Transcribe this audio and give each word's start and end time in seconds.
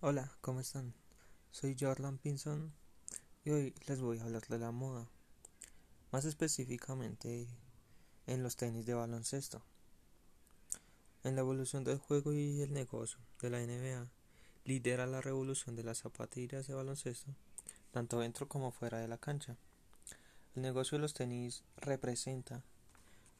Hola, 0.00 0.30
¿cómo 0.42 0.60
están? 0.60 0.94
Soy 1.50 1.76
Jordan 1.76 2.18
Pinson 2.18 2.72
y 3.44 3.50
hoy 3.50 3.74
les 3.88 4.00
voy 4.00 4.20
a 4.20 4.22
hablar 4.22 4.46
de 4.46 4.60
la 4.60 4.70
moda, 4.70 5.08
más 6.12 6.24
específicamente 6.24 7.48
en 8.28 8.44
los 8.44 8.54
tenis 8.54 8.86
de 8.86 8.94
baloncesto. 8.94 9.60
En 11.24 11.34
la 11.34 11.40
evolución 11.40 11.82
del 11.82 11.98
juego 11.98 12.32
y 12.32 12.62
el 12.62 12.72
negocio 12.72 13.18
de 13.42 13.50
la 13.50 13.58
NBA, 13.58 14.06
lidera 14.64 15.08
la 15.08 15.20
revolución 15.20 15.74
de 15.74 15.82
las 15.82 15.98
zapatillas 15.98 16.68
de 16.68 16.74
baloncesto, 16.74 17.34
tanto 17.90 18.20
dentro 18.20 18.46
como 18.46 18.70
fuera 18.70 18.98
de 18.98 19.08
la 19.08 19.18
cancha. 19.18 19.56
El 20.54 20.62
negocio 20.62 20.96
de 20.96 21.02
los 21.02 21.14
tenis 21.14 21.64
representa 21.76 22.62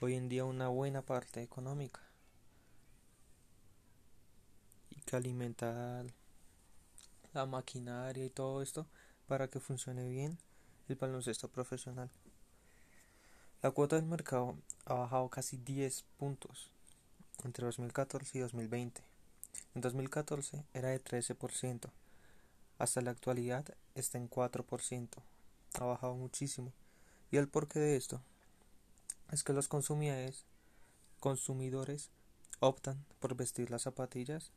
hoy 0.00 0.14
en 0.14 0.30
día 0.30 0.46
una 0.46 0.68
buena 0.68 1.02
parte 1.02 1.42
económica 1.42 2.00
y 4.88 5.02
que 5.02 5.16
alimenta 5.16 6.02
la 7.36 7.46
maquinaria 7.46 8.24
y 8.24 8.30
todo 8.30 8.62
esto 8.62 8.86
para 9.28 9.48
que 9.48 9.60
funcione 9.60 10.08
bien 10.08 10.38
el 10.88 10.96
baloncesto 10.96 11.48
profesional. 11.48 12.10
La 13.62 13.70
cuota 13.70 13.96
del 13.96 14.06
mercado 14.06 14.56
ha 14.86 14.94
bajado 14.94 15.28
casi 15.28 15.56
10 15.58 16.04
puntos 16.18 16.70
entre 17.44 17.66
2014 17.66 18.38
y 18.38 18.40
2020. 18.40 19.02
En 19.74 19.80
2014 19.80 20.64
era 20.72 20.88
de 20.88 21.02
13%, 21.02 21.90
hasta 22.78 23.00
la 23.00 23.10
actualidad 23.10 23.66
está 23.94 24.18
en 24.18 24.28
4%. 24.30 25.08
Ha 25.74 25.84
bajado 25.84 26.14
muchísimo. 26.14 26.72
Y 27.30 27.36
el 27.36 27.48
porqué 27.48 27.80
de 27.80 27.96
esto 27.96 28.22
es 29.30 29.44
que 29.44 29.52
los 29.52 29.68
consumidores, 29.68 30.44
consumidores 31.20 32.10
optan 32.60 33.04
por 33.18 33.34
vestir 33.34 33.70
las 33.70 33.82
zapatillas 33.82 34.52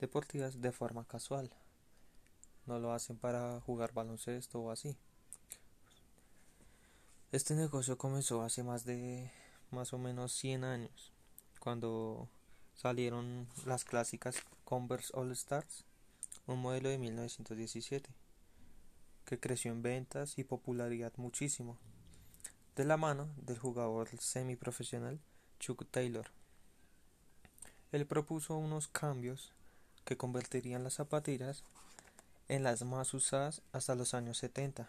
deportivas 0.00 0.60
de 0.60 0.72
forma 0.72 1.04
casual. 1.04 1.50
No 2.66 2.78
lo 2.78 2.92
hacen 2.92 3.16
para 3.16 3.60
jugar 3.60 3.92
baloncesto 3.92 4.60
o 4.60 4.70
así. 4.70 4.96
Este 7.32 7.54
negocio 7.54 7.96
comenzó 7.96 8.42
hace 8.42 8.62
más 8.62 8.84
de 8.84 9.30
más 9.70 9.92
o 9.94 9.98
menos 9.98 10.32
100 10.34 10.64
años, 10.64 11.12
cuando 11.60 12.28
salieron 12.74 13.48
las 13.64 13.84
clásicas 13.84 14.36
Converse 14.64 15.12
All 15.14 15.32
Stars, 15.32 15.84
un 16.46 16.60
modelo 16.60 16.90
de 16.90 16.98
1917, 16.98 18.10
que 19.24 19.40
creció 19.40 19.72
en 19.72 19.82
ventas 19.82 20.38
y 20.38 20.44
popularidad 20.44 21.12
muchísimo 21.16 21.78
de 22.76 22.84
la 22.84 22.96
mano 22.96 23.28
del 23.36 23.58
jugador 23.58 24.08
semiprofesional 24.18 25.20
Chuck 25.58 25.86
Taylor. 25.90 26.26
Él 27.92 28.06
propuso 28.06 28.56
unos 28.56 28.88
cambios 28.88 29.52
que 30.04 30.16
convertirían 30.16 30.84
las 30.84 30.94
zapatillas 30.94 31.64
en 32.52 32.64
las 32.64 32.84
más 32.84 33.14
usadas 33.14 33.62
hasta 33.72 33.94
los 33.94 34.12
años 34.12 34.36
70, 34.36 34.86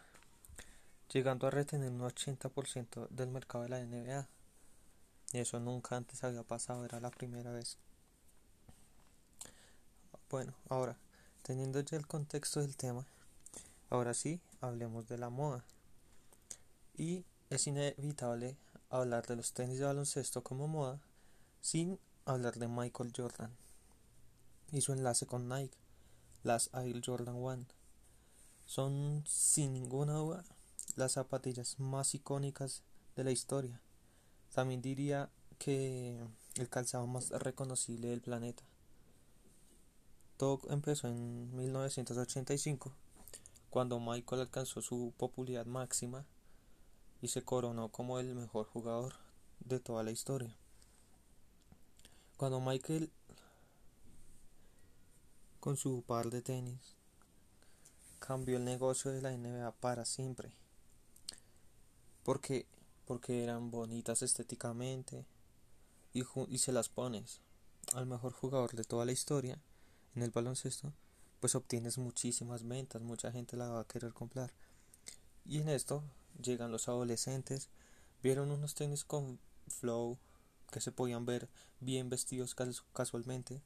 llegando 1.13 1.47
a 1.47 1.49
retener 1.49 1.91
un 1.91 2.01
80% 2.01 3.07
del 3.07 3.29
mercado 3.29 3.63
de 3.63 3.69
la 3.69 3.79
NBA. 3.79 4.27
Y 5.31 5.37
eso 5.37 5.61
nunca 5.61 5.95
antes 5.95 6.25
había 6.25 6.43
pasado, 6.43 6.83
era 6.83 6.99
la 6.99 7.09
primera 7.09 7.53
vez. 7.53 7.77
Bueno, 10.29 10.53
ahora, 10.67 10.97
teniendo 11.41 11.79
ya 11.79 11.95
el 11.95 12.05
contexto 12.05 12.59
del 12.59 12.75
tema, 12.75 13.05
ahora 13.89 14.13
sí, 14.13 14.41
hablemos 14.59 15.07
de 15.07 15.17
la 15.17 15.29
moda. 15.29 15.63
Y 16.97 17.23
es 17.49 17.65
inevitable 17.65 18.57
hablar 18.89 19.25
de 19.25 19.37
los 19.37 19.53
tenis 19.53 19.79
de 19.79 19.85
baloncesto 19.85 20.43
como 20.43 20.67
moda 20.67 20.99
sin 21.61 21.97
hablar 22.25 22.55
de 22.55 22.67
Michael 22.67 23.13
Jordan 23.15 23.55
y 24.73 24.81
su 24.81 24.91
enlace 24.91 25.25
con 25.25 25.47
Nike, 25.47 25.77
las 26.43 26.69
Air 26.73 27.01
Jordan 27.03 27.35
1. 27.35 27.65
Son 28.65 29.23
sin 29.25 29.73
ninguna 29.73 30.13
duda 30.13 30.43
las 30.95 31.13
zapatillas 31.13 31.79
más 31.79 32.13
icónicas 32.13 32.83
de 33.15 33.23
la 33.23 33.31
historia. 33.31 33.81
También 34.53 34.81
diría 34.81 35.29
que 35.57 36.21
el 36.55 36.69
calzado 36.69 37.07
más 37.07 37.29
reconocible 37.29 38.09
del 38.09 38.21
planeta. 38.21 38.63
Todo 40.37 40.61
empezó 40.69 41.07
en 41.07 41.55
1985, 41.55 42.91
cuando 43.69 43.99
Michael 43.99 44.41
alcanzó 44.41 44.81
su 44.81 45.13
popularidad 45.17 45.65
máxima 45.65 46.25
y 47.21 47.29
se 47.29 47.43
coronó 47.43 47.89
como 47.89 48.19
el 48.19 48.35
mejor 48.35 48.67
jugador 48.67 49.13
de 49.61 49.79
toda 49.79 50.03
la 50.03 50.11
historia. 50.11 50.55
Cuando 52.37 52.59
Michael 52.59 53.11
con 55.63 55.77
su 55.77 56.01
par 56.01 56.29
de 56.29 56.41
tenis 56.41 56.97
cambió 58.19 58.57
el 58.57 58.65
negocio 58.65 59.11
de 59.11 59.21
la 59.21 59.31
NBA 59.31 59.71
para 59.79 60.03
siempre. 60.03 60.51
Porque 62.23 62.65
porque 63.05 63.45
eran 63.45 63.71
bonitas 63.71 64.23
estéticamente 64.23 65.25
y, 66.13 66.23
y 66.49 66.57
se 66.57 66.73
las 66.73 66.89
pones 66.89 67.39
al 67.93 68.05
mejor 68.05 68.33
jugador 68.33 68.73
de 68.73 68.83
toda 68.83 69.05
la 69.05 69.13
historia 69.13 69.57
en 70.17 70.23
el 70.23 70.31
baloncesto, 70.31 70.91
pues 71.39 71.55
obtienes 71.55 71.97
muchísimas 71.97 72.67
ventas, 72.67 73.01
mucha 73.01 73.31
gente 73.31 73.55
la 73.55 73.69
va 73.69 73.79
a 73.79 73.87
querer 73.87 74.11
comprar. 74.11 74.51
Y 75.45 75.59
en 75.59 75.69
esto 75.69 76.03
llegan 76.41 76.73
los 76.73 76.89
adolescentes, 76.89 77.69
vieron 78.21 78.51
unos 78.51 78.75
tenis 78.75 79.05
con 79.05 79.39
flow 79.69 80.17
que 80.73 80.81
se 80.81 80.91
podían 80.91 81.25
ver 81.25 81.47
bien 81.79 82.09
vestidos 82.09 82.53
casualmente 82.91 83.61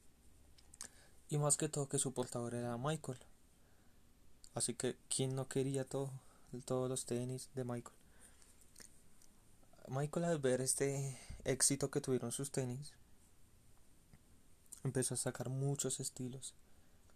y 1.30 1.38
más 1.38 1.58
que 1.58 1.70
todo 1.70 1.90
que 1.90 2.00
su 2.00 2.14
portador 2.14 2.54
era 2.54 2.78
Michael. 2.78 3.20
Así 4.54 4.74
que 4.74 4.98
quién 5.10 5.36
no 5.36 5.48
quería 5.48 5.86
todo, 5.86 6.12
todos 6.66 6.90
los 6.90 7.06
tenis 7.06 7.50
de 7.54 7.64
Michael. 7.64 7.96
Michael 9.88 10.26
al 10.26 10.40
ver 10.40 10.62
este 10.62 11.20
éxito 11.46 11.90
que 11.90 12.02
tuvieron 12.02 12.32
sus 12.32 12.52
tenis 12.52 12.94
empezó 14.84 15.14
a 15.14 15.18
sacar 15.18 15.50
muchos 15.50 16.00
estilos, 16.00 16.54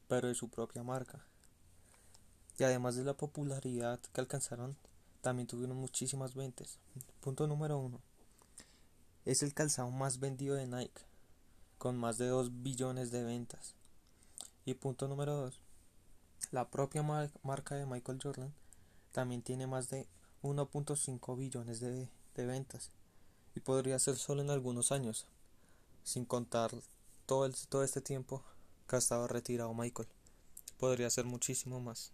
pero 0.07 0.27
de 0.27 0.35
su 0.35 0.49
propia 0.49 0.83
marca. 0.83 1.25
Y 2.57 2.63
además 2.63 2.95
de 2.95 3.03
la 3.03 3.15
popularidad 3.15 3.99
que 4.13 4.21
alcanzaron, 4.21 4.75
también 5.21 5.47
tuvieron 5.47 5.77
muchísimas 5.77 6.35
ventas. 6.35 6.79
Punto 7.21 7.47
número 7.47 7.77
uno. 7.77 8.01
Es 9.25 9.41
el 9.41 9.53
calzado 9.53 9.89
más 9.89 10.19
vendido 10.19 10.55
de 10.55 10.67
Nike, 10.67 11.01
con 11.77 11.97
más 11.97 12.17
de 12.17 12.27
2 12.27 12.61
billones 12.61 13.11
de 13.11 13.23
ventas. 13.23 13.75
Y 14.65 14.75
punto 14.75 15.07
número 15.07 15.35
dos. 15.35 15.59
La 16.51 16.69
propia 16.69 17.03
marca 17.43 17.75
de 17.75 17.85
Michael 17.85 18.19
Jordan 18.21 18.53
también 19.11 19.41
tiene 19.41 19.67
más 19.67 19.89
de 19.89 20.07
1.5 20.43 21.37
billones 21.37 21.79
de, 21.79 22.09
de 22.35 22.45
ventas. 22.45 22.91
Y 23.55 23.59
podría 23.59 23.99
ser 23.99 24.15
solo 24.15 24.41
en 24.41 24.49
algunos 24.49 24.91
años, 24.91 25.27
sin 26.03 26.25
contar 26.25 26.71
todo, 27.25 27.45
el, 27.45 27.55
todo 27.69 27.83
este 27.83 28.01
tiempo 28.01 28.43
que 28.87 28.95
ha 28.95 28.99
estado 28.99 29.27
retirado 29.27 29.73
Michael. 29.73 30.07
Podría 30.77 31.09
ser 31.09 31.25
muchísimo 31.25 31.79
más. 31.79 32.11